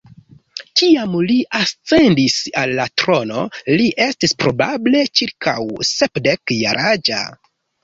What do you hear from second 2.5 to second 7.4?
al la trono, li estis probable ĉirkaŭ sepdek-jaraĝa.